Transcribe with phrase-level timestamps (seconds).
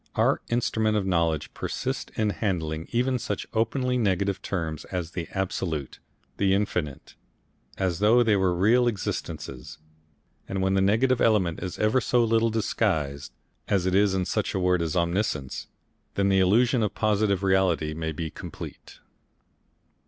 [0.15, 5.99] Our instrument of knowledge persists in handling even such openly negative terms as the Absolute,
[6.37, 7.13] the Infinite,
[7.77, 9.77] as though they were real existences,
[10.49, 13.31] and when the negative element is ever so little disguised,
[13.67, 15.67] as it is in such a word as Omniscience,
[16.15, 19.01] then the illusion of positive reality may be complete.